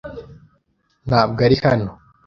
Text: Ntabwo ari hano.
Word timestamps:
Ntabwo 1.07 1.39
ari 1.47 1.57
hano. 1.65 1.89